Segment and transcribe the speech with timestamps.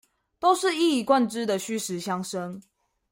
[0.39, 2.59] 都是一以貫之的虛實相生